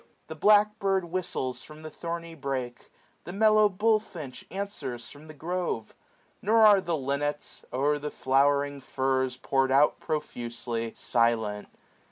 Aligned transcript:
600 0.21 0.27
The 0.29 0.35
black 0.41 0.79
bird 0.79 1.05
whistles 1.05 1.61
from 1.61 1.83
the 1.83 1.91
thorny 1.91 2.33
brake; 2.33 2.89
The 3.25 3.31
mellow 3.33 3.69
bullfinch 3.69 4.43
answers 4.49 5.07
from 5.11 5.27
the 5.27 5.35
grove: 5.35 5.93
Nor 6.41 6.65
are 6.65 6.81
the 6.81 6.97
linnets, 6.97 7.63
o'er 7.71 7.99
the 7.99 8.09
flowering 8.09 8.81
furze 8.81 9.37
Pour'd 9.37 9.71
out 9.71 9.99
profusely, 9.99 10.91
silent. 10.95 11.67